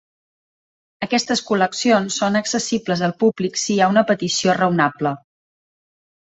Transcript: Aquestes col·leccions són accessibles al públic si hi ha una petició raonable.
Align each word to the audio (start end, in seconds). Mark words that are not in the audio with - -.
Aquestes 1.07 1.43
col·leccions 1.49 2.17
són 2.23 2.41
accessibles 2.41 3.05
al 3.09 3.15
públic 3.27 3.63
si 3.67 3.73
hi 3.77 3.79
ha 3.87 3.93
una 3.95 4.07
petició 4.15 4.59
raonable. 4.61 5.17